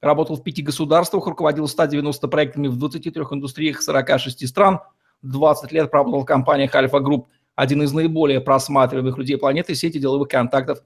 [0.00, 4.80] Работал в пяти государствах, руководил 190 проектами в 23 индустриях 46 стран,
[5.22, 10.28] 20 лет работал в компаниях Альфа Групп, один из наиболее просматриваемых людей планеты, сети деловых
[10.28, 10.78] контактов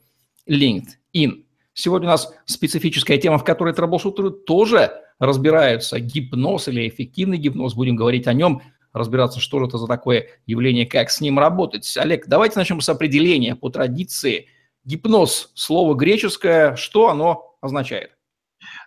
[0.49, 1.45] LinkedIn.
[1.75, 6.01] Сегодня у нас специфическая тема, в которой трэблшутеры тоже разбираются.
[6.01, 10.87] Гипноз или эффективный гипноз, будем говорить о нем, разбираться, что же это за такое явление,
[10.87, 11.97] как с ним работать.
[11.97, 14.49] Олег, давайте начнем с определения по традиции.
[14.85, 18.17] Гипноз, слово греческое, что оно означает?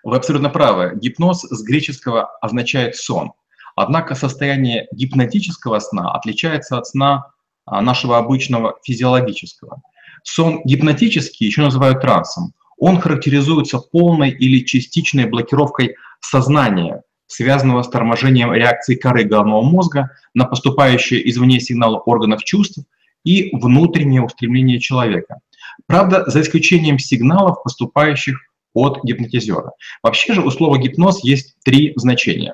[0.06, 0.94] Вы абсолютно правы.
[0.96, 3.34] Гипноз с греческого означает сон.
[3.76, 7.32] Однако состояние гипнотического сна отличается от сна
[7.66, 9.82] а, нашего обычного физиологического.
[10.24, 18.54] Сон гипнотический еще называют трансом он характеризуется полной или частичной блокировкой сознания, связанного с торможением
[18.54, 22.80] реакции коры головного мозга на поступающие извне сигналы органов чувств
[23.24, 25.40] и внутреннее устремление человека.
[25.88, 28.40] Правда, за исключением сигналов, поступающих
[28.76, 29.72] от гипнотизера.
[30.04, 32.54] Вообще же у слова гипноз есть три значения.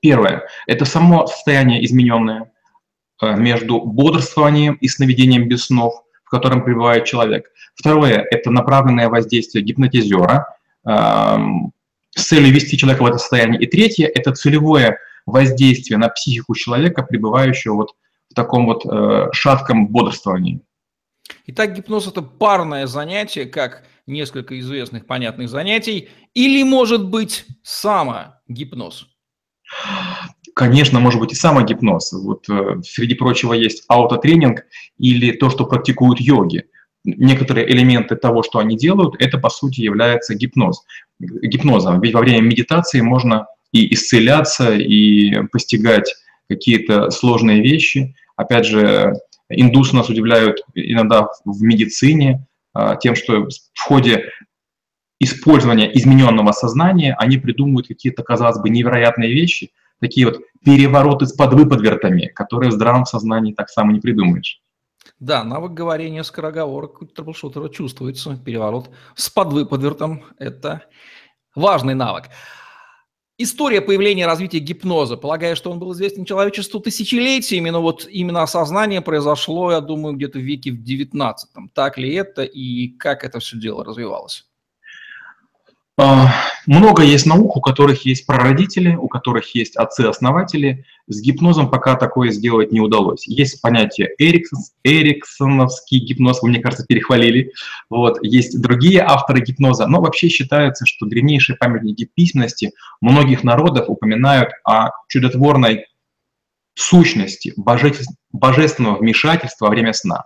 [0.00, 2.50] Первое– это само состояние измененное
[3.20, 6.02] э, между бодрствованием и сновидением без снов–
[6.32, 7.50] котором пребывает человек.
[7.74, 10.90] Второе– это направленное воздействие гипнотизера э,
[12.16, 13.60] с целью ввести человека в это состояние.
[13.60, 17.90] И третье– это целевое воздействие на психику человека, пребывающего вот
[18.30, 20.60] в таком вот э, шатком бодрствовании.
[21.46, 29.08] Итак, гипноз– это парное занятие, как несколько известных понятных занятий, или, может быть, самогипноз?
[30.54, 32.12] Конечно, может быть и самогипноз.
[32.12, 34.64] Вот э, среди прочего есть аутотренинг
[34.98, 36.64] или то, что практикуют йоги.
[37.04, 40.84] Некоторые элементы того, что они делают, это по сути является гипноз.
[41.18, 42.00] гипнозом.
[42.00, 46.14] Ведь во время медитации можно и исцеляться, и постигать
[46.48, 48.14] какие-то сложные вещи.
[48.36, 49.14] Опять же,
[49.48, 52.46] индусы нас удивляют иногда в медицине
[53.00, 54.30] тем, что в ходе
[55.20, 59.70] использования измененного сознания они придумывают какие-то, казалось бы, невероятные вещи–
[60.02, 64.60] такие вот перевороты с подвыподвертами, которые в здравом сознании так само не придумаешь.
[65.20, 68.36] Да, навык говорения скороговорок у трэблшутера чувствуется.
[68.36, 70.82] Переворот с подвыподвертом– это
[71.54, 72.24] важный навык.
[73.42, 75.16] История появления и развития гипноза.
[75.16, 80.38] Полагаю, что он был известен человечеству тысячелетиями, но вот именно осознание произошло, я думаю, где-то
[80.38, 84.46] в веке в 19 Так ли это и как это все дело развивалось?
[85.98, 86.32] А,
[86.66, 90.86] много есть наук, у которых есть прародители, у которых есть отцы-основатели.
[91.06, 93.26] С гипнозом пока такое сделать не удалось.
[93.26, 97.52] Есть понятие Эриксон, эриксоновский гипноз, вы, мне кажется, перехвалили.
[97.90, 98.18] Вот.
[98.22, 104.90] Есть другие авторы гипноза, но вообще считается, что древнейшие памятники письменности многих народов упоминают о
[105.08, 105.86] чудотворной
[106.74, 107.52] сущности
[108.32, 110.24] божественного вмешательства во время сна.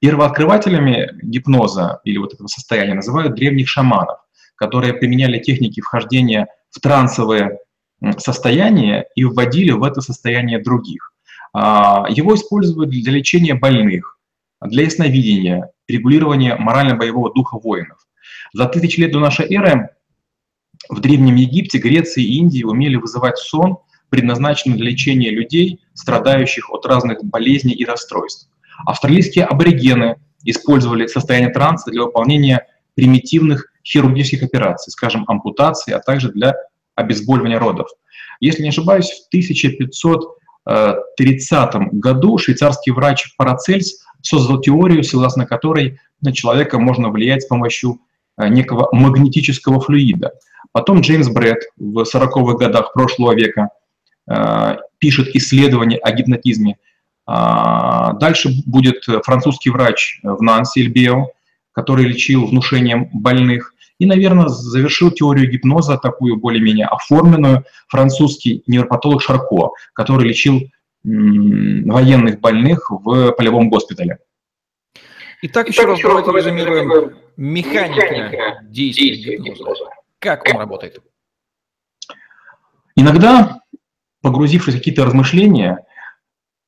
[0.00, 4.23] Первооткрывателями гипноза или вот этого состояния называют древних шаманов
[4.56, 7.58] которые применяли техники вхождения в трансовые
[8.18, 11.12] состояния и вводили в это состояние других.
[11.52, 14.18] А, его используют для лечения больных,
[14.60, 17.98] для ясновидения, регулирования морально-боевого духа воинов.
[18.52, 19.90] За тысячи лет до нашей эры
[20.88, 23.78] в Древнем Египте, Греции и Индии умели вызывать сон,
[24.10, 28.48] предназначенный для лечения людей, страдающих от разных болезней и расстройств.
[28.86, 36.56] Австралийские аборигены использовали состояние транса для выполнения примитивных хирургических операций, скажем, ампутации, а также для
[36.94, 37.88] обезболивания родов.
[38.40, 46.78] Если не ошибаюсь, в 1530 году швейцарский врач Парацельс создал теорию, согласно которой на человека
[46.78, 48.00] можно влиять с помощью
[48.38, 50.32] э, некого магнетического флюида.
[50.72, 53.68] Потом Джеймс Брэд в 40-х годах прошлого века
[54.26, 56.78] э, пишет исследование о гипнотизме.
[57.26, 60.80] А, дальше будет французский врач в Нанси
[61.72, 63.73] который лечил внушением больных.
[63.98, 70.68] И, наверное, завершил теорию гипноза, такую более-менее оформленную, французский невропатолог Шарко, который лечил
[71.04, 74.18] военных больных в полевом госпитале.
[75.42, 79.84] Итак, еще раз давайте резюмируем механика действия гипноза.
[80.18, 81.00] Как он работает?
[82.96, 83.60] Иногда,
[84.22, 85.84] погрузившись в какие-то размышления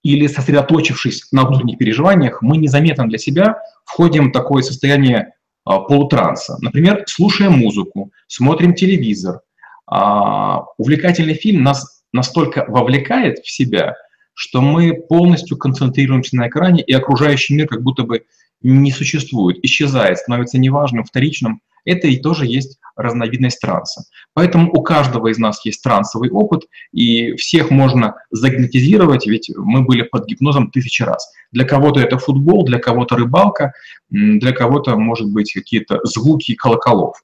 [0.02, 5.32] или сосредоточившись на внутренних переживаниях, мы незаметно для себя входим в такое состояние
[5.66, 6.56] полутранса.
[6.60, 9.40] Например, слушая музыку, смотрим телевизор.
[9.88, 13.94] Увлекательный фильм нас настолько вовлекает в себя,
[14.32, 18.24] что мы полностью концентрируемся на экране, и окружающий мир как будто бы
[18.62, 21.60] не существует, исчезает, становится неважным, вторичным.
[21.84, 24.04] Это и тоже есть разновидность транса.
[24.34, 30.02] Поэтому у каждого из нас есть трансовый опыт, и всех можно загипнотизировать, ведь мы были
[30.02, 31.31] под гипнозом тысячи раз.
[31.52, 33.72] Для кого-то это футбол, для кого-то рыбалка,
[34.10, 37.22] для кого-то, может быть, какие-то звуки колоколов.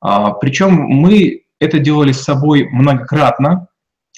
[0.00, 3.68] А, причем мы это делали с собой многократно,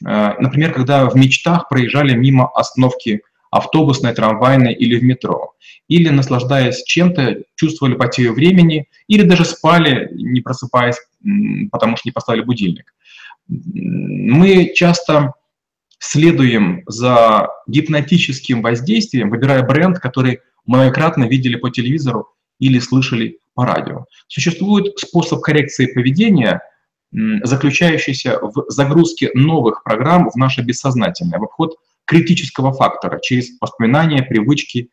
[0.04, 5.54] Э, например, когда в мечтах проезжали мимо остановки автобусной, трамвайной или в метро.
[5.88, 10.96] Или, наслаждаясь чем-то, чувствовали потерю времени, или даже спали, не просыпаясь,
[11.70, 12.94] потому что не поставили будильник.
[13.48, 15.34] Мы часто
[15.98, 22.28] следуем за гипнотическим воздействием, выбирая бренд, который многократно видели по телевизору
[22.58, 24.06] или слышали по радио.
[24.26, 26.60] Существует способ коррекции поведения–
[27.44, 34.90] заключающийся в загрузке новых программ в наше бессознательное, в обход критического фактора через воспоминания, привычки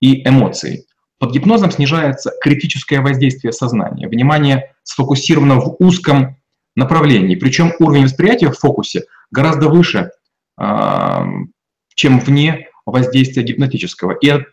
[0.00, 0.86] и эмоции.
[1.18, 4.08] Под гипнозом снижается критическое воздействие сознания.
[4.08, 6.36] Внимание сфокусировано в узком
[6.76, 7.36] направлении.
[7.36, 10.10] Причем уровень восприятия в фокусе гораздо выше,
[10.56, 11.26] а,
[11.94, 14.12] чем вне воздействия гипнотического.
[14.12, 14.44] И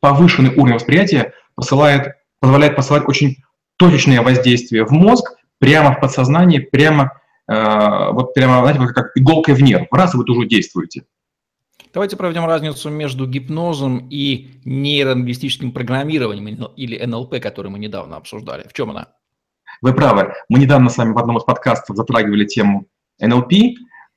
[0.00, 3.36] повышенный уровень восприятия посылает, позволяет посылать очень
[3.76, 7.12] точечное воздействие в мозг, прямо в подсознании, прямо,
[7.48, 9.86] э, вот прямо, знаете, как иголкой в нерв.
[9.90, 11.04] Раз, вы уже действуете.
[11.92, 18.66] Давайте проведем разницу между гипнозом и нейролингвистическим программированием или НЛП, который мы недавно обсуждали.
[18.68, 19.08] В чем она?
[19.82, 20.34] Вы правы.
[20.48, 22.86] Мы недавно с вами в одном из подкастов затрагивали тему
[23.18, 23.52] НЛП.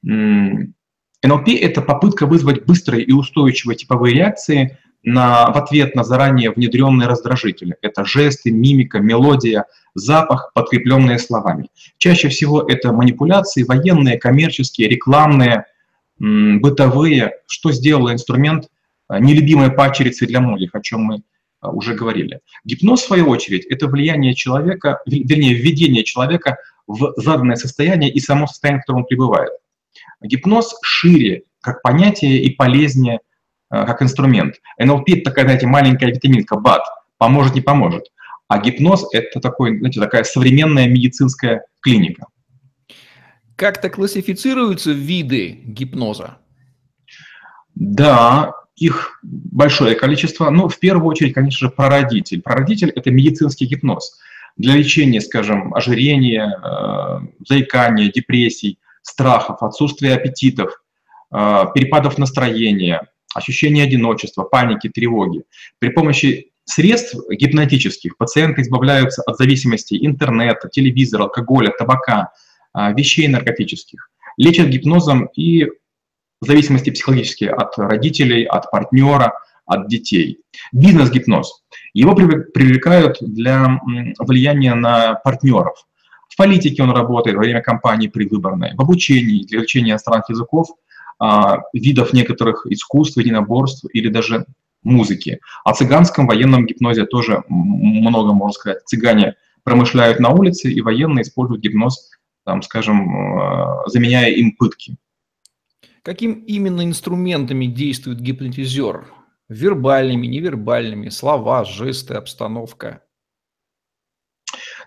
[0.04, 7.08] НЛП– это попытка вызвать быстрые и устойчивые типовые реакции на, в ответ на заранее внедренные
[7.08, 7.76] раздражители.
[7.82, 9.66] Это жесты, мимика, мелодия,
[9.96, 11.70] запах, подкрепленные словами.
[11.98, 15.66] Чаще всего это манипуляции военные, коммерческие, рекламные,
[16.24, 18.70] бытовые, что сделал инструмент
[19.08, 21.24] а, нелюбимой пачерицей для многих, о чем мы
[21.60, 22.40] а, уже говорили.
[22.64, 28.48] Гипноз, в свою очередь, это влияние человека, вернее, введение человека в заданное состояние и само
[28.48, 29.52] состояние, в котором он пребывает.
[30.22, 33.20] Гипноз шире как понятие и полезнее
[33.70, 34.56] а, как инструмент.
[34.78, 36.84] НЛП– это такая, знаете, маленькая витаминка, БАД,
[37.18, 38.06] поможет, не поможет.
[38.48, 42.28] А гипноз– это такой, знаете, такая современная медицинская клиника.
[43.56, 46.38] Как-то классифицируются виды гипноза?
[47.76, 50.50] Да, их большое количество.
[50.50, 52.42] Ну, в первую очередь, конечно же, прародитель.
[52.42, 54.20] Прародитель– это медицинский гипноз.
[54.58, 60.72] Для лечения, скажем, ожирения, э, заикания, депрессий, страхов, отсутствия аппетитов,
[61.32, 65.44] э, перепадов настроения, ощущения одиночества, паники, тревоги.
[65.80, 72.32] При помощи средств гипнотических пациенты избавляются от зависимости интернета, телевизора, алкоголя, табака,
[72.74, 74.10] вещей наркотических.
[74.38, 75.68] Лечат гипнозом и
[76.42, 79.34] зависимости психологические от родителей, от партнера,
[79.66, 80.40] от детей.
[80.72, 81.64] Бизнес-гипноз.
[81.94, 83.80] Его привлекают для
[84.20, 85.86] влияния на партнеров.
[86.30, 90.68] В политике он работает во время кампании предвыборной, в обучении, для изучения иностранных языков,
[91.20, 94.46] а, видов некоторых искусств, единоборств или даже
[94.82, 95.40] музыки.
[95.64, 98.80] О цыганском военном гипнозе тоже много можно сказать.
[98.86, 102.10] Цыгане промышляют на улице, и военные используют гипноз,
[102.46, 104.98] там, скажем, э, заменяя им пытки.
[106.02, 109.08] Каким именно инструментами действует гипнотизер?
[109.50, 113.02] Вербальными, невербальными, слова, жесты, обстановка?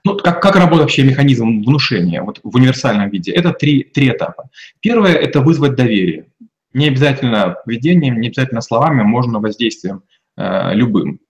[0.04, 3.32] Ну, как, как работает вообще механизм внушения вот в универсальном виде?
[3.32, 4.50] Это три, три этапа.
[4.80, 6.26] Первое– это вызвать доверие.
[6.72, 10.02] Не обязательно поведением, не обязательно словами, можно воздействием
[10.36, 11.20] э, любым.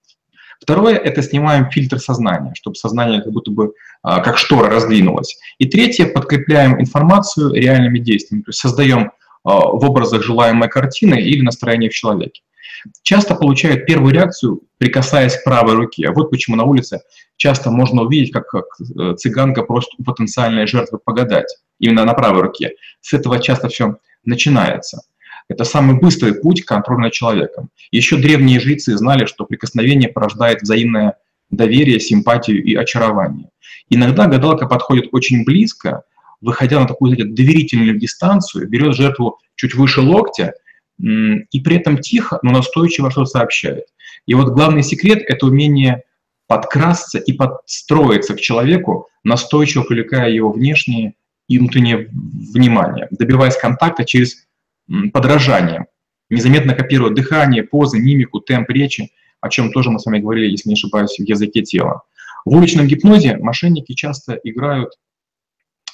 [0.60, 5.38] Второе– это снимаем фильтр сознания, чтобы сознание как будто бы э, как штора раздвинулось.
[5.58, 9.08] И третье– подкрепляем информацию реальными действиями, то есть создаем э,
[9.44, 12.42] в образах желаемой картины или настроение в человеке.
[13.02, 16.10] Часто получают первую реакцию, прикасаясь к правой руке.
[16.10, 17.00] Вот почему на улице
[17.36, 22.72] часто можно увидеть, как, как э, цыганка просит потенциальной жертвы погадать, именно на правой руке.
[23.00, 25.02] С этого часто все начинается.
[25.48, 27.70] Это самый быстрый путь к контролю над человеком.
[27.90, 31.14] Еще древние жрецы знали, что прикосновение порождает взаимное
[31.50, 33.50] доверие, симпатию и очарование.
[33.88, 36.02] Иногда гадалка подходит очень близко,
[36.40, 40.54] выходя на такую знаете, доверительную дистанцию, берет жертву чуть выше локтя
[40.98, 43.84] и при этом тихо, но настойчиво что-то сообщает.
[44.26, 46.02] И вот главный секрет– это умение
[46.48, 51.14] подкрасться и подстроиться к человеку, настойчиво привлекая его внешнее
[51.48, 54.45] и внутреннее внимание, добиваясь контакта через
[55.12, 55.86] подражанием,
[56.30, 60.68] незаметно копируя дыхание, позы, мимику, темп речи, о чем тоже мы с вами говорили, если
[60.68, 62.02] не ошибаюсь, в языке тела.
[62.44, 64.92] В уличном гипнозе мошенники часто играют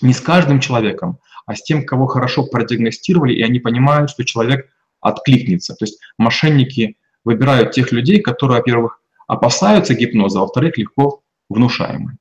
[0.00, 4.68] не с каждым человеком, а с тем, кого хорошо продиагностировали, и они понимают, что человек
[5.00, 5.74] откликнется.
[5.74, 12.16] То есть мошенники выбирают тех людей, которые, во-первых, опасаются гипноза, а во-вторых, легко внушаемы.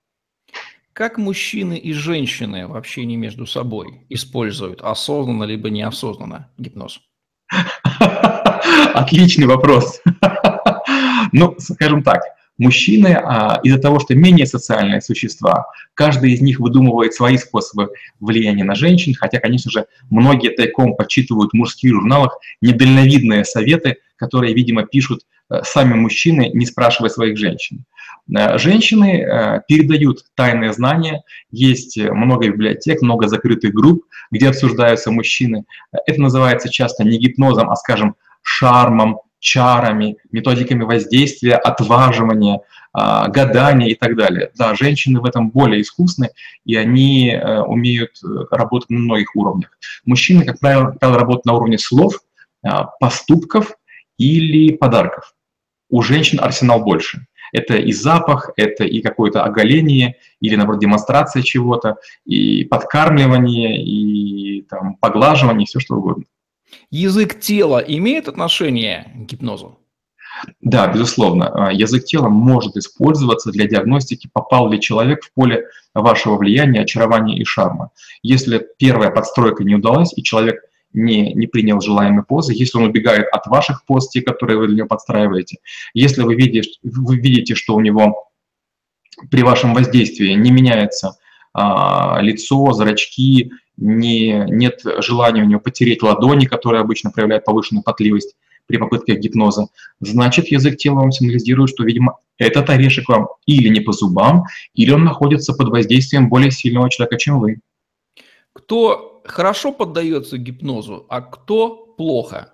[0.93, 6.99] Как мужчины и женщины в общении между собой используют осознанно либо неосознанно гипноз?
[8.93, 10.01] Отличный вопрос.
[11.31, 12.23] Ну, скажем так,
[12.57, 18.63] Мужчины а, из-за того, что менее социальные существа, каждый из них выдумывает свои способы влияния
[18.63, 24.83] на женщин, хотя, конечно же, многие тайком подсчитывают в мужских журналах недальновидные советы, которые, видимо,
[24.83, 25.21] пишут
[25.63, 27.85] сами мужчины, не спрашивая своих женщин.
[28.35, 35.65] Э, женщины э, передают тайные знания, есть много библиотек, много закрытых групп, где обсуждаются мужчины.
[36.05, 42.61] Это называется часто не гипнозом, а, скажем, шармом, чарами, методиками воздействия, отваживания,
[42.93, 44.51] а, гадания и так далее.
[44.55, 46.29] Да, женщины в этом более искусны,
[46.65, 49.77] и они э, умеют э, работать на многих уровнях.
[50.05, 52.19] Мужчины, как правило, работают на уровне слов,
[52.63, 53.75] а, поступков
[54.17, 55.33] или подарков.
[55.91, 57.27] У женщин арсенал больше.
[57.53, 64.95] Это и запах, это и какое-то оголение, или, наоборот, демонстрация чего-то, и подкармливание, и там,
[64.95, 66.23] поглаживание, все что угодно.
[66.89, 69.77] Язык тела имеет отношение к гипнозу?
[70.61, 71.49] Да, безусловно.
[71.49, 77.37] А, язык тела может использоваться для диагностики, попал ли человек в поле вашего влияния, очарования
[77.37, 77.91] и шарма.
[78.23, 80.61] Если первая подстройка не удалась, и человек
[80.93, 84.77] не, не принял желаемой позы, если он убегает от ваших поз, те, которые вы для
[84.77, 85.57] него подстраиваете,
[85.93, 88.29] если вы видите, вы видите что у него
[89.29, 91.17] при вашем воздействии не меняется
[91.53, 98.35] а, лицо, зрачки, не, нет желания у него потереть ладони, которые обычно проявляют повышенную потливость
[98.67, 99.67] при попытке гипноза,
[99.99, 104.91] значит, язык тела вам сигнализирует, что, видимо, этот орешек вам или не по зубам, или
[104.91, 107.59] он находится под воздействием более сильного человека, чем вы.
[108.53, 112.53] Кто хорошо поддается гипнозу, а кто плохо?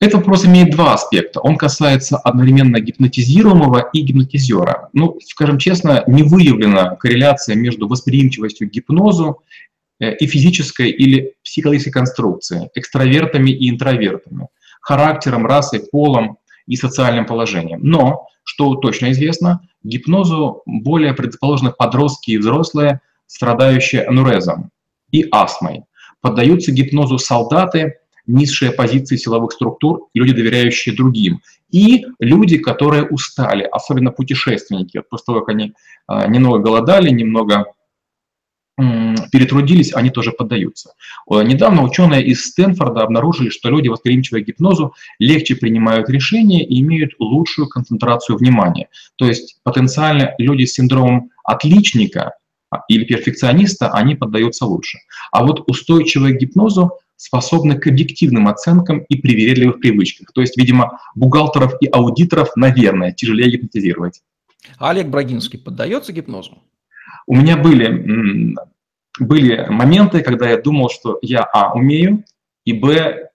[0.00, 1.40] Этот вопрос имеет два аспекта.
[1.40, 4.90] Он касается одновременно гипнотизируемого и гипнотизера.
[4.92, 9.42] Ну, скажем честно, не выявлена корреляция между восприимчивостью к гипнозу
[10.00, 14.48] э, и физической или психологической конструкцией, экстравертами и интровертами,
[14.82, 16.36] характером, расой, полом
[16.66, 17.80] и социальным положением.
[17.82, 24.70] Но, что точно известно, гипнозу более предрасположены подростки и взрослые, страдающие анурезом
[25.14, 25.84] и астмой.
[26.20, 31.40] Поддаются гипнозу солдаты, низшие позиции силовых структур, люди, доверяющие другим,
[31.70, 35.74] и люди, которые устали, особенно путешественники, после того, как они
[36.06, 37.66] а, немного голодали, немного
[38.76, 40.94] перетрудились, они тоже поддаются.
[41.30, 47.12] Недавно ученые из Стэнфорда обнаружили, что люди, восприимчивые к гипнозу, легче принимают решения и имеют
[47.20, 48.88] лучшую концентрацию внимания.
[49.14, 52.32] То есть потенциально люди с синдромом отличника
[52.88, 54.98] или перфекциониста, они поддаются лучше.
[55.32, 60.32] А вот устойчивые к гипнозу способны к объективным оценкам и привередливых привычках.
[60.32, 64.22] То есть, видимо, бухгалтеров и аудиторов, наверное, тяжелее гипнотизировать.
[64.78, 66.58] А Олег Брагинский поддается гипнозу?
[67.26, 68.54] У меня были,
[69.18, 72.24] были моменты, когда я думал, что я, а, умею,
[72.64, 73.28] и, б,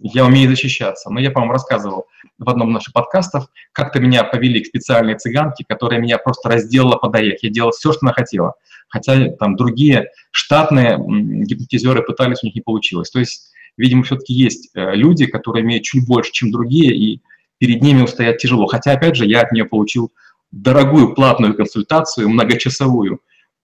[0.00, 1.10] я умею защищаться.
[1.10, 2.06] Но я, по-моему, рассказывал
[2.38, 6.96] в одном из наших подкастов, как-то меня повели к специальной цыганке, которая меня просто разделала
[6.96, 7.42] по доях.
[7.42, 8.54] Я делал все, что она хотела.
[8.88, 13.10] Хотя там другие штатные гипнотизеры пытались, у них не получилось.
[13.10, 17.22] То есть, видимо, все-таки есть э, люди, которые имеют чуть больше, чем другие, и
[17.58, 18.66] перед ними устоять тяжело.
[18.66, 20.12] Хотя, опять же, я от нее получил
[20.50, 23.20] дорогую платную консультацию, многочасовую.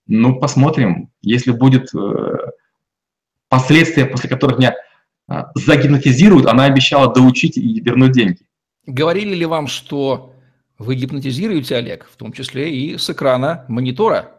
[0.07, 2.37] Ну, посмотрим, если будет э,
[3.49, 4.77] последствия, после которых меня
[5.55, 8.39] загипнотизируют, она обещала доучить и вернуть деньги.
[8.87, 10.33] Говорили ли вам, что
[10.79, 14.33] вы гипнотизируете, Олег, в том числе и с экрана монитора?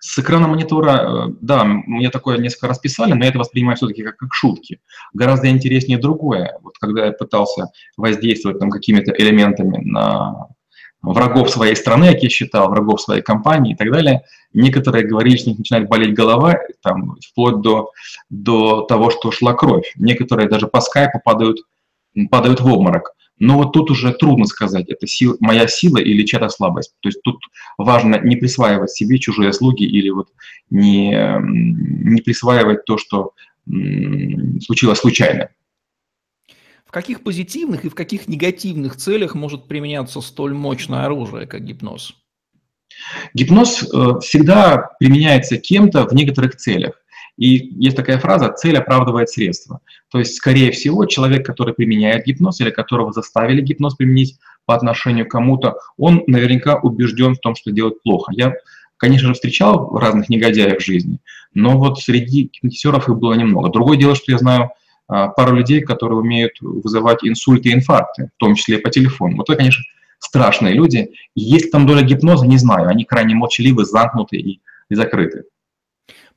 [0.00, 4.04] С экрана монитора, э, да, мне такое несколько раз писали, но я это воспринимаю все-таки
[4.04, 4.80] как, как шутки.
[5.12, 6.56] Гораздо интереснее другое.
[6.62, 10.48] Вот когда я пытался воздействовать там какими-то элементами на
[11.02, 14.22] врагов своей страны, как я считал, врагов своей компании и так далее.
[14.52, 17.90] Некоторые говорили, что начинает болеть голова, там, вплоть до,
[18.30, 19.92] до того, что шла кровь.
[19.96, 21.58] Некоторые даже по скайпу падают,
[22.30, 23.14] падают в обморок.
[23.38, 26.94] Но вот тут уже трудно сказать, это сила, моя сила или чья-то слабость.
[27.00, 27.40] То есть тут
[27.76, 30.28] важно не присваивать себе чужие слуги или вот
[30.70, 33.32] не, не присваивать то, что
[33.66, 35.50] случилось случайно.
[36.88, 42.14] В каких позитивных и в каких негативных целях может применяться столь мощное оружие, как гипноз?
[43.34, 46.94] Гипноз э, всегда применяется кем-то в некоторых целях.
[47.36, 49.80] И есть такая фраза «цель оправдывает средства».
[50.10, 55.26] То есть, скорее всего, человек, который применяет гипноз или которого заставили гипноз применить, по отношению
[55.26, 58.32] к кому-то, он наверняка убежден в том, что делает плохо.
[58.34, 58.54] Я,
[58.96, 61.20] конечно же, встречал разных негодяев в жизни,
[61.52, 63.70] но вот среди гипнотизеров их было немного.
[63.70, 64.70] Другое дело, что я знаю
[65.08, 69.38] пару людей, которые умеют вызывать инсульты и инфаркты, в том числе по телефону.
[69.38, 69.82] Вот это, конечно,
[70.18, 71.10] страшные люди.
[71.34, 72.88] Есть там доля гипноза, не знаю.
[72.88, 74.60] Они крайне молчаливы, замкнуты и,
[74.90, 75.44] и закрыты.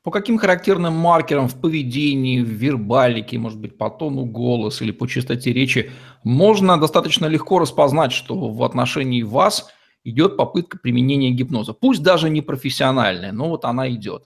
[0.02, 5.06] По каким характерным маркерам в поведении, в вербалике, может быть, по тону голоса или по
[5.06, 5.92] частоте речи
[6.24, 9.70] можно достаточно легко распознать, что в отношении вас
[10.02, 11.72] идет попытка применения гипноза?
[11.72, 14.24] Пусть даже не профессиональная, но вот она идет.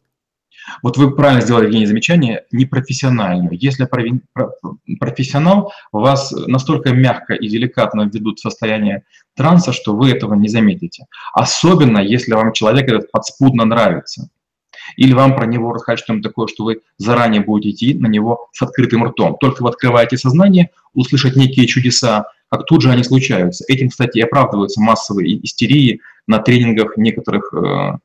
[0.83, 3.57] Вот вы правильно сделали, Евгений, замечание, непрофессиональную.
[3.59, 3.89] Если
[4.99, 9.05] профессионал вас настолько мягко и деликатно ведут в состояние
[9.35, 11.07] транса, что вы этого не заметите.
[11.33, 14.29] Особенно, если вам человек этот подспудно нравится.
[14.97, 18.63] Или вам про него рассказать что-нибудь такое, что вы заранее будете идти на него с
[18.63, 19.37] открытым ртом.
[19.41, 23.65] Только вы открываете сознание, услышать некие чудеса, как тут же они случаются.
[23.69, 27.99] Этим, кстати, и оправдываются массовые истерии на тренингах некоторых э,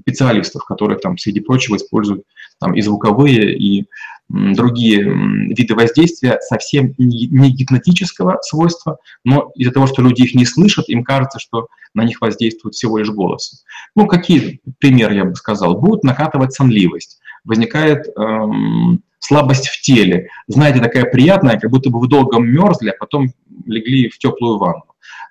[0.00, 2.24] специалистов, которые там, среди прочего, используют
[2.58, 3.86] там, и звуковые, и
[4.28, 10.88] другие виды воздействия совсем не гипнотического свойства, но из-за того, что люди их не слышат,
[10.88, 13.64] им кажется, что на них воздействует всего лишь голос.
[13.94, 15.78] Ну, какие примеры я бы сказал?
[15.78, 20.28] Будут накатывать сонливость, возникает эм, слабость в теле.
[20.48, 23.28] Знаете, такая приятная, как будто бы вы долго мерзли, а потом
[23.64, 24.82] легли в теплую ванну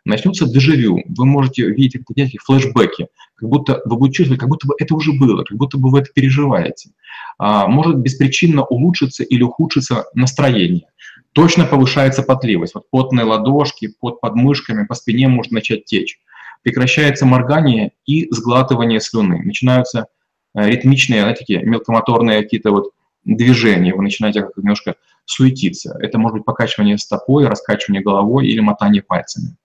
[0.06, 1.02] начнется дежавю.
[1.08, 5.14] Вы можете видеть эти флешбеки, как будто вы будете чувствовать, как будто бы это уже
[5.14, 6.92] было, как будто бы вы это переживаете.
[7.38, 10.88] А, может беспричинно улучшиться или ухудшиться настроение.
[11.34, 12.76] Точно повышается потливость.
[12.76, 16.20] Вот потные ладошки, под подмышками, по спине может начать течь.
[16.64, 19.42] Прекращается моргание и сглатывание слюны.
[19.44, 20.08] Начинаются
[20.56, 22.92] э, ритмичные, знаете, такие мелкомоторные какие-то вот
[23.26, 23.94] движения.
[23.94, 25.98] Вы начинаете как немножко суетиться.
[26.00, 29.58] Это может быть покачивание стопой, раскачивание головой или мотание пальцами.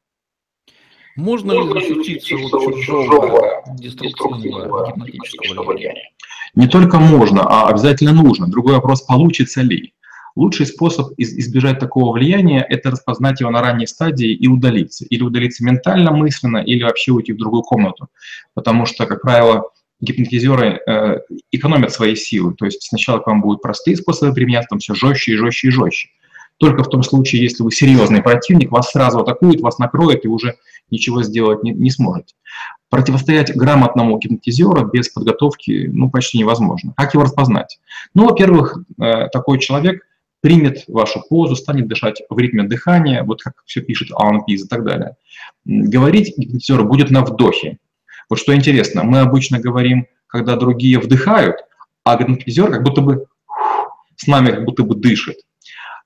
[1.17, 6.11] Можно ли защититься от чужого деструктивного гипнотического влияния?
[6.55, 8.49] Не только можно, а обязательно нужно.
[8.49, 9.92] Другой вопрос, получится ли.
[10.37, 15.05] Лучший способ избежать такого влияния– это распознать его на ранней стадии и удалиться.
[15.07, 18.09] Или удалиться ментально, мысленно, или вообще уйти в другую комнату.
[18.55, 19.64] Потому что, как правило,
[20.01, 21.20] гипнотизеры э,
[21.51, 22.55] экономят свои силы.
[22.55, 25.70] То есть сначала к вам будут простые способы применяться, там все жестче и жестче и
[25.70, 26.09] жестче.
[26.61, 30.57] Только в том случае, если вы серьезный противник, вас сразу атакует, вас накроет и уже
[30.90, 32.35] ничего сделать не, не сможете.
[32.90, 36.92] Противостоять грамотному гипнотизеру без подготовки ну, почти невозможно.
[36.99, 37.81] Как его распознать?
[38.12, 40.07] Ну, во-первых, э, такой человек
[40.42, 44.68] примет вашу позу, станет дышать в ритме дыхания, вот как все пишет Алан Пиз и
[44.68, 45.16] так далее.
[45.64, 47.79] Говорить гипнотизеру будет на вдохе.
[48.29, 51.57] Вот что интересно, мы обычно говорим, когда другие вдыхают,
[52.05, 53.25] а гипнотизер как будто бы
[54.16, 55.38] с нами как будто бы дышит.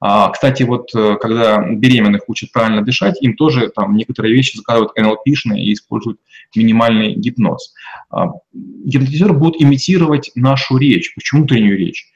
[0.06, 4.94] А, кстати, вот э, когда беременных учат правильно дышать, им тоже там некоторые вещи заказывают
[4.98, 6.20] НЛПшные и используют
[6.54, 7.72] минимальный гипноз.
[8.10, 12.12] А, гипнотизер будет имитировать нашу речь, почему внутреннюю речь.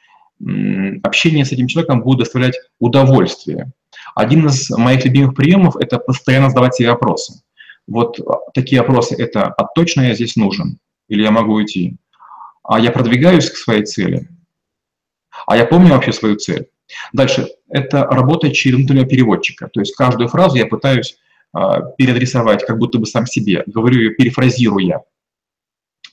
[1.02, 3.72] Общение с этим человеком будет доставлять удовольствие.
[4.14, 7.40] Один из моих любимых приемов– это постоянно задавать себе вопросы.
[7.86, 8.20] Вот
[8.52, 11.96] такие вопросы– это «А точно я здесь нужен?» или «Я могу уйти?»
[12.62, 14.28] «А я продвигаюсь к своей цели?»
[15.46, 16.68] «А я помню вообще свою цель?»
[17.12, 19.68] Дальше, это работа через внутреннего переводчика.
[19.68, 21.18] То есть каждую фразу я пытаюсь
[21.56, 21.60] э,
[21.96, 25.02] переадресовать, как будто бы сам себе, говорю ее, перефразируя.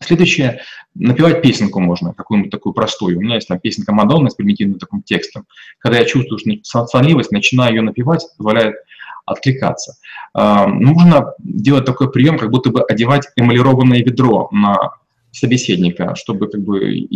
[0.02, 0.62] Следующее,
[0.94, 3.18] напевать песенку можно, какую-нибудь такую простую.
[3.18, 5.46] У меня есть там песенка Мадонны с примитивным таким текстом.
[5.80, 8.76] Когда я чувствую что сонливость, начинаю ее напевать, позволяет
[9.26, 9.96] откликаться.
[10.38, 14.92] Э, нужно делать такой прием, как будто бы одевать эмалированное ведро на
[15.32, 17.08] собеседника, чтобы как бы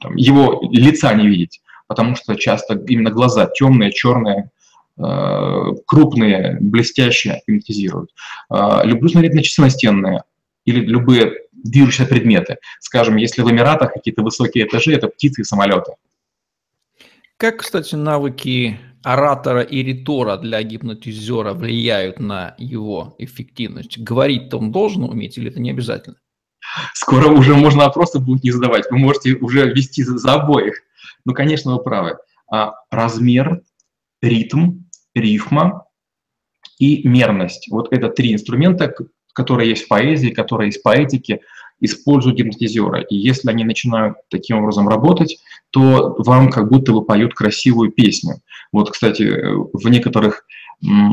[0.00, 4.52] там, его лица не видеть потому что часто именно глаза темные, черные,
[4.96, 8.10] э, крупные, блестящие гипнотизируют.
[8.48, 10.22] Э, люблю смотреть на часы настенные
[10.64, 12.58] или любые движущиеся предметы.
[12.78, 15.94] Скажем, если в Эмиратах какие-то высокие этажи, это птицы и самолеты.
[17.36, 23.98] Как, кстати, навыки оратора и ритора для гипнотизера влияют на его эффективность?
[23.98, 26.18] Говорить-то он должен уметь или это не обязательно?
[26.94, 28.88] Скоро уже можно вопросы будет не задавать.
[28.92, 30.84] Вы можете уже вести за обоих.
[31.24, 32.18] Ну, конечно, вы правы.
[32.50, 33.62] А размер,
[34.22, 34.80] ритм,
[35.14, 35.86] рифма
[36.78, 37.68] и мерность.
[37.70, 38.94] Вот это три инструмента,
[39.34, 41.40] которые есть в поэзии, которые есть в поэтике,
[41.80, 43.04] используют гипнотизеры.
[43.08, 45.38] И если они начинают таким образом работать,
[45.70, 48.40] то вам как будто бы поют красивую песню.
[48.72, 50.44] Вот, кстати, в некоторых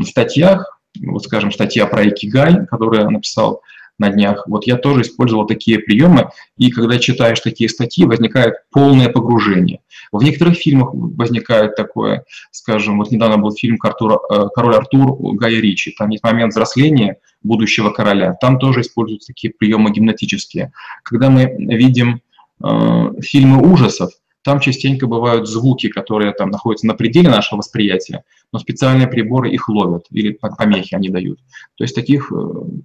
[0.04, 3.62] статьях, вот, скажем, статья про Икигай, которую я написал
[3.98, 4.44] на днях.
[4.46, 9.80] Вот я тоже использовал такие приемы, и когда читаешь такие статьи, возникает полное погружение.
[10.12, 15.94] В некоторых фильмах возникает такое, скажем, вот недавно был фильм э, «Король Артур» Гая Ричи,
[15.98, 20.72] там есть момент взросления будущего короля, там тоже используются такие приемы гимнатические.
[21.02, 22.20] Когда мы видим
[22.62, 24.10] э, фильмы ужасов,
[24.42, 29.68] там частенько бывают звуки, которые там находятся на пределе нашего восприятия, но специальные приборы их
[29.68, 31.38] ловят или помехи они дают.
[31.76, 32.36] То есть таких, э,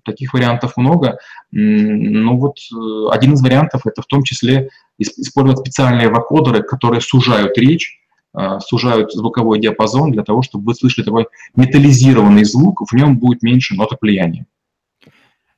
[0.03, 1.19] таких вариантов много.
[1.51, 7.57] Ну вот э, один из вариантов это в том числе использовать специальные вокодеры, которые сужают
[7.57, 7.99] речь,
[8.37, 13.43] э, сужают звуковой диапазон для того, чтобы вы слышали такой металлизированный звук, в нем будет
[13.43, 14.47] меньше ноток влияния.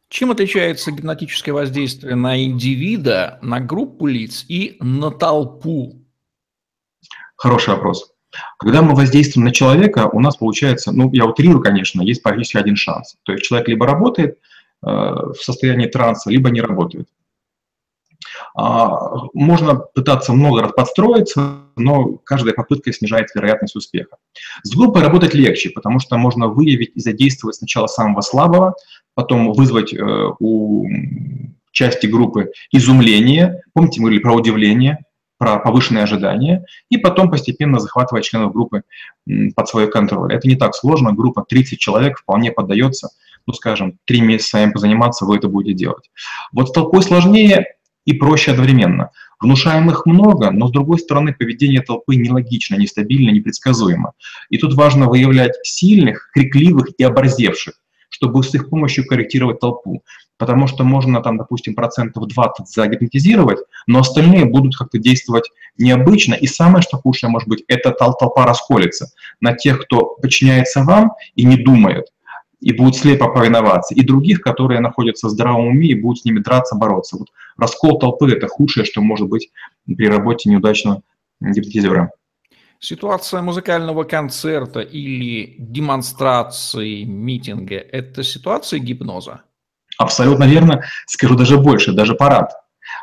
[0.09, 6.01] Чем отличается гипнотическое воздействие на индивида, на группу лиц и на толпу?
[7.35, 8.13] Хороший вопрос.
[8.59, 12.75] Когда мы воздействуем на человека, у нас получается, ну, я утрирую, конечно, есть практически один
[12.75, 13.15] шанс.
[13.23, 14.37] То есть человек либо работает
[14.85, 17.07] э, в состоянии транса, либо не работает.
[18.57, 24.15] А, можно пытаться много раз подстроиться, но каждая попытка снижает вероятность успеха.
[24.63, 28.75] С группой работать легче, потому что можно выявить и задействовать сначала самого слабого,
[29.13, 29.99] потом вызвать э,
[30.39, 30.87] у
[31.71, 34.99] части группы изумление, помните, мы говорили про удивление,
[35.37, 38.83] про повышенные ожидания, и потом постепенно захватывать членов группы
[39.53, 40.33] под свой контроль.
[40.33, 43.09] Это не так сложно, группа 30 человек вполне поддается,
[43.45, 46.09] ну, скажем, три месяца им позаниматься, вы это будете делать.
[46.53, 47.74] Вот с толпой сложнее,
[48.05, 49.09] и проще одновременно.
[49.41, 54.13] Внушаемых много, но с другой стороны поведение толпы нелогично, нестабильно, непредсказуемо.
[54.49, 57.73] И тут важно выявлять сильных, крикливых и оборзевших,
[58.09, 60.03] чтобы с их помощью корректировать толпу.
[60.37, 66.33] Потому что можно там, допустим, процентов 20 загипнотизировать, но остальные будут как-то действовать необычно.
[66.33, 71.45] И самое, что худшее может быть, это толпа расколется на тех, кто подчиняется вам и
[71.45, 72.07] не думает,
[72.59, 76.39] и будут слепо повиноваться, и других, которые находятся в здравом уме и будут с ними
[76.39, 77.17] драться, бороться.
[77.17, 79.49] Вот раскол толпы– это худшее, что может быть
[79.85, 81.01] при работе неудачного
[81.39, 82.11] гипнотизера.
[82.79, 89.41] Ситуация музыкального концерта или демонстрации, митинга– это ситуация гипноза?
[89.97, 90.83] Абсолютно верно.
[91.07, 92.51] Скажу даже больше, даже парад.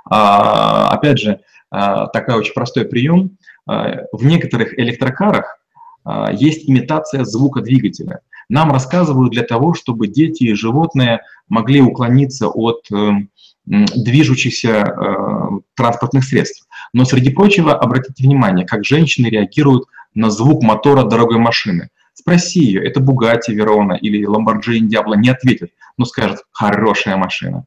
[0.04, 3.38] А, опять же, а, такой очень простой прием.
[3.66, 5.58] А, в некоторых электрокарах
[6.04, 8.20] а, есть имитация звука двигателя–
[8.52, 13.12] нам рассказывают для того, чтобы дети и животные могли уклониться от э,
[13.64, 16.66] движущихся э, транспортных средств.
[16.92, 21.88] Но среди прочего, обратите внимание, как женщины реагируют на звук мотора дорогой машины.
[22.14, 27.64] Спроси ее, это Бугатти Верона или Lamborghini Diablo, не ответит, но скажет «хорошая машина».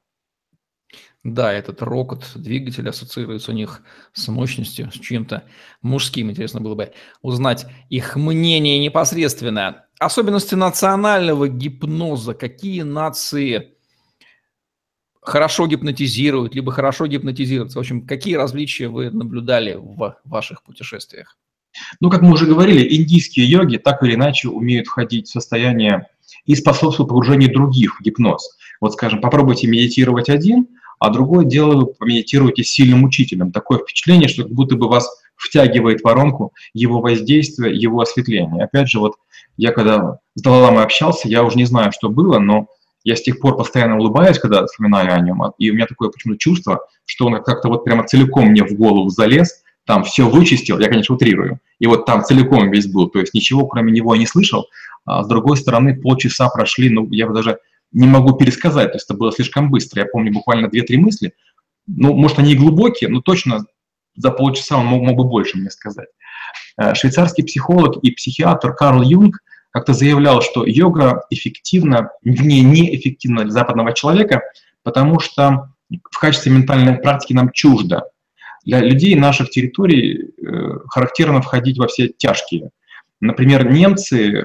[1.24, 3.82] Да, этот рокот двигателя ассоциируется у них
[4.14, 5.46] с мощностью, с чем-то
[5.82, 6.30] мужским.
[6.30, 6.92] Интересно было бы
[7.24, 9.86] узнать их мнение непосредственно.
[10.00, 12.36] Особенности национального гипноза.
[12.36, 13.75] Какие нации
[15.26, 17.78] хорошо гипнотизируют, либо хорошо гипнотизируются?
[17.78, 21.38] В общем, какие различия вы наблюдали в ваших путешествиях?
[22.00, 26.08] Ну, как мы уже говорили, индийские йоги так или иначе умеют входить в состояние
[26.46, 28.58] и способствуют погружению других в гипноз.
[28.80, 30.68] Вот, скажем, попробуйте медитировать один–
[31.00, 33.52] а другое дело вы помедитируете с сильным учителем.
[33.52, 38.64] Такое впечатление, что как будто бы вас втягивает воронку его воздействия, его осветления.
[38.64, 39.16] Опять же, вот
[39.58, 42.68] я когда с Далаламой общался, я уже не знаю, что было, но
[43.06, 46.40] я с тех пор постоянно улыбаюсь, когда вспоминаю о нем, и у меня такое почему-то
[46.40, 50.90] чувство, что он как-то вот прямо целиком мне в голову залез, там все вычистил, я,
[50.90, 54.28] конечно, утрирую, и вот там целиком весь был, то есть ничего кроме него я не
[54.28, 54.68] слышал,
[55.06, 57.60] а с другой стороны полчаса прошли, ну, я даже
[57.92, 60.02] не могу пересказать, то есть это было слишком быстро.
[60.02, 61.34] Я помню буквально 2-3 мысли.
[61.88, 63.66] Ну, может, они и глубокие, но точно
[64.16, 66.10] за полчаса он мог, мог бы больше мне сказать.
[66.78, 69.40] Э, швейцарский психолог и психиатр Карл Юнг
[69.76, 74.42] как-то заявлял, что йога эффективна, не неэффективна для западного человека,
[74.84, 75.68] потому что
[76.12, 78.06] в качестве ментальной практики нам чуждо.
[78.64, 82.70] Для людей наших территорий э, характерно входить во все тяжкие.
[83.20, 84.44] Например, немцы, э,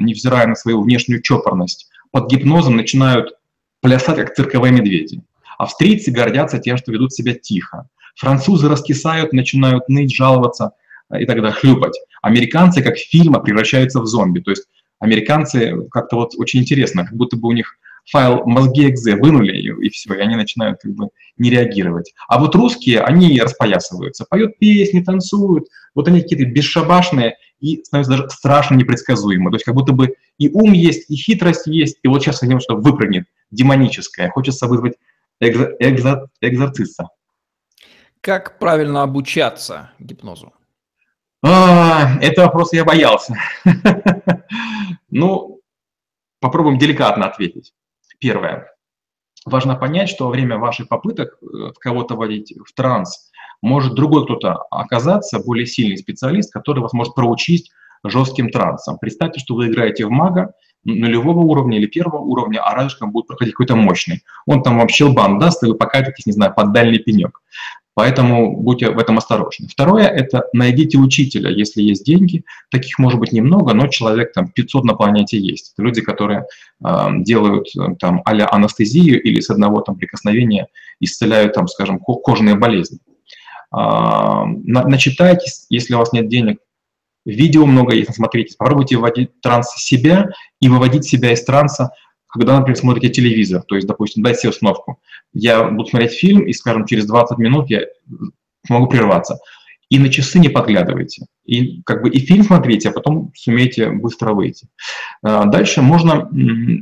[0.00, 3.32] невзирая на свою внешнюю чопорность, под гипнозом начинают
[3.80, 5.22] плясать, как цирковые медведи.
[5.56, 7.88] Австрийцы гордятся тем, что ведут себя тихо.
[8.14, 10.72] Французы раскисают, начинают ныть, жаловаться
[11.08, 11.98] э, и тогда хлюпать.
[12.26, 14.40] Американцы, как фильма, превращаются в зомби.
[14.40, 14.64] То есть
[14.98, 17.78] американцы как-то вот очень интересно, как будто бы у них
[18.10, 18.42] файл
[18.74, 21.08] экзе вынули, и, и все, и они начинают как бы
[21.38, 22.14] не реагировать.
[22.28, 28.28] А вот русские, они распоясываются, поют песни, танцуют, вот они какие-то бесшабашные, и становится даже
[28.30, 29.50] страшно непредсказуемо.
[29.50, 32.58] То есть как будто бы и ум есть, и хитрость есть, и вот сейчас хотим,
[32.58, 34.30] что выпрыгнет демоническое.
[34.30, 34.94] Хочется вызвать
[35.40, 37.08] экзо экзо экзорциста.
[38.20, 40.52] Как правильно обучаться гипнозу?
[41.42, 43.34] А, это вопрос я боялся.
[45.10, 45.60] ну,
[46.40, 47.74] попробуем деликатно ответить.
[48.18, 48.72] Первое.
[49.44, 54.54] важно понять, что во время ваших попыток э, кого-то вводить в транс, может другой кто-то
[54.70, 57.70] оказаться, более сильный специалист, который вас может проучить
[58.04, 58.98] жестким трансом.
[58.98, 63.54] Представьте, что вы играете в мага нулевого уровня или первого уровня, а рядышком будет проходить
[63.54, 64.22] какой-то мощный.
[64.46, 67.42] Он там вам щелбан даст, и вы покатитесь, не знаю, под дальний пенек.
[67.96, 69.68] Поэтому будьте в этом осторожны.
[69.68, 72.44] Второе– это найдите учителя, если есть деньги.
[72.70, 75.72] Таких может быть немного, но человек там 500 на планете есть.
[75.72, 76.44] Это люди, которые
[76.84, 80.66] э, делают там а анестезию или с одного там прикосновения
[81.00, 82.98] исцеляют там, скажем, кожные болезни.
[83.74, 86.58] Э, начитайтесь, если у вас нет денег,
[87.24, 90.28] видео много есть, смотрите, попробуйте вводить транс себя
[90.60, 91.92] и выводить себя из транса
[92.38, 95.00] когда, например, смотрите телевизор, то есть, допустим, дайте себе установку.
[95.32, 97.82] Я буду смотреть фильм, и, скажем, через 20 минут я
[98.68, 99.38] могу прерваться.
[99.88, 101.26] И на часы не подглядывайте.
[101.44, 104.68] И как бы и фильм смотрите, а потом сумеете быстро выйти.
[105.22, 106.28] А, дальше можно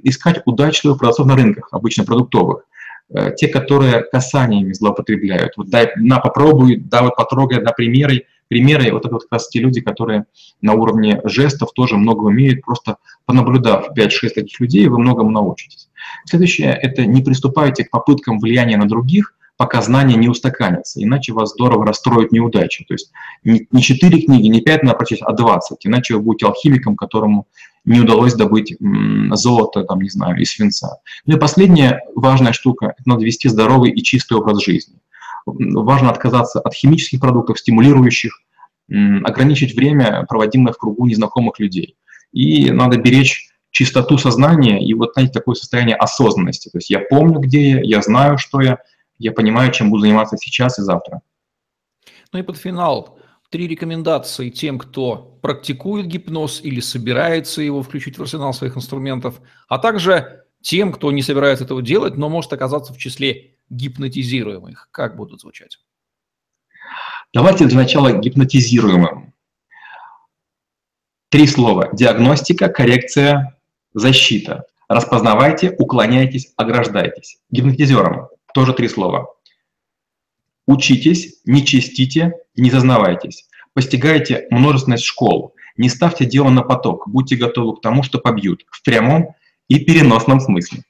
[0.05, 2.65] искать удачливых продавцов на рынках, обычно продуктовых.
[3.13, 5.53] Э, те, которые касаниями злоупотребляют.
[5.57, 9.49] Вот дай, на, попробуй, да, вот потрогай, да, примеры примеры, вот это вот как раз
[9.49, 10.27] те люди, которые
[10.61, 15.89] на уровне жестов тоже много умеют, просто понаблюдав 5-6 таких людей, вы многому научитесь.
[16.27, 21.53] Следующее– это не приступайте к попыткам влияния на других, пока знания не устаканятся, иначе вас
[21.53, 22.85] здорово расстроит неудача.
[22.89, 23.13] То есть
[23.45, 27.47] не 4 книги, не 5 надо прочесть, а 20, иначе вы будете алхимиком, которому
[27.85, 28.77] не удалось добыть
[29.33, 30.97] золото, там, не знаю, из свинца.
[31.27, 34.97] Ну и последняя важная штука– это надо вести здоровый и чистый образ жизни
[35.47, 38.41] важно отказаться от химических продуктов, стимулирующих,
[38.89, 41.97] ограничить время, проводимое в кругу незнакомых людей.
[42.33, 46.69] И надо беречь чистоту сознания и вот, знаете, такое состояние осознанности.
[46.69, 48.79] То есть я помню, где я, я знаю, что я,
[49.19, 51.23] я понимаю, чем буду заниматься сейчас и завтра.
[52.33, 53.19] Ну и под финал
[53.51, 59.79] три рекомендации тем, кто практикует гипноз или собирается его включить в арсенал своих инструментов, а
[59.79, 64.89] также тем, кто не собирается этого делать, но может оказаться в числе гипнотизируемых?
[64.91, 65.79] Как будут звучать?
[67.33, 69.35] Давайте для начала гипнотизируемым.
[71.31, 71.89] Три слова.
[71.93, 73.59] Диагностика, коррекция,
[73.93, 74.67] защита.
[74.89, 77.39] Распознавайте, уклоняйтесь, ограждайтесь.
[77.51, 79.35] Гипнотизером тоже три слова.
[80.67, 83.49] Учитесь, не чистите, не зазнавайтесь.
[83.75, 85.55] Постигайте множественность школ.
[85.77, 87.09] Не ставьте дело на поток.
[87.09, 88.65] Будьте готовы к тому, что побьют.
[88.71, 89.35] В прямом
[89.69, 90.85] и переносном смысле.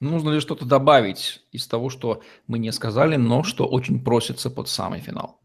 [0.00, 4.68] Нужно ли что-то добавить из того, что мы не сказали, но что очень просится под
[4.68, 5.40] самый финал?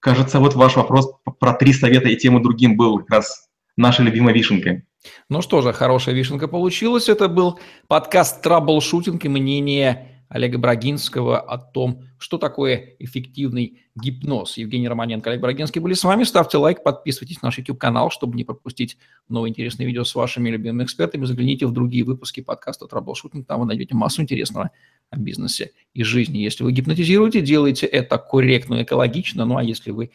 [0.00, 4.06] Кажется, вот ваш вопрос про три совета и тем и другим был как раз нашей
[4.06, 4.86] любимой вишенкой.
[5.28, 7.10] Ну что же, хорошая вишенка получилась.
[7.10, 14.58] Это был подкаст «Траблшутинг» и мнение Олега Брагинского о том, что такое эффективный гипноз.
[14.58, 16.22] Евгений Романенко, Олег Брагинский были с вами.
[16.22, 18.96] Ставьте лайк, подписывайтесь на наш YouTube-канал, чтобы не пропустить
[19.28, 21.24] новые интересные видео с вашими любимыми экспертами.
[21.24, 23.44] Загляните в другие выпуски подкаста «Траблшутинг».
[23.44, 24.70] Там вы найдете массу интересного
[25.10, 26.38] о бизнесе и жизни.
[26.38, 29.44] Если вы гипнотизируете, делайте это корректно и экологично.
[29.44, 30.12] Ну а если вы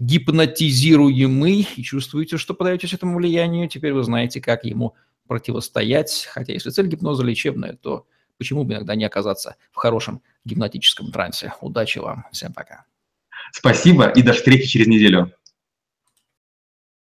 [0.00, 4.94] гипнотизируемый и чувствуете, что подаетесь этому влиянию, теперь вы знаете, как ему
[5.28, 6.28] противостоять.
[6.32, 8.04] Хотя если цель гипноза лечебная, то
[8.38, 11.52] почему бы иногда не оказаться в хорошем гипнотическом трансе.
[11.60, 12.26] Удачи вам.
[12.32, 12.84] Всем пока.
[13.52, 15.32] Спасибо и до встречи через неделю.